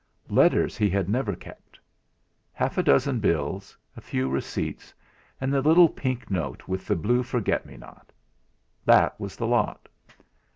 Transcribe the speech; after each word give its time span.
Letters 0.31 0.75
he 0.79 0.89
had 0.89 1.07
never 1.09 1.35
kept. 1.35 1.79
Half 2.53 2.79
a 2.79 2.81
dozen 2.81 3.19
bills, 3.19 3.77
a 3.95 4.01
few 4.01 4.27
receipts, 4.29 4.95
and 5.39 5.53
the 5.53 5.61
little 5.61 5.89
pink 5.89 6.31
note 6.31 6.67
with 6.67 6.87
the 6.87 6.95
blue 6.95 7.21
forget 7.21 7.67
me 7.67 7.77
not. 7.77 8.11
That 8.83 9.19
was 9.19 9.35
the 9.35 9.45
lot! 9.45 9.87